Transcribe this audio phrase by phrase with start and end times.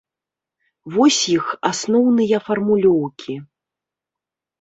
[0.93, 3.37] Вось іх асноўныя фармулёўкі.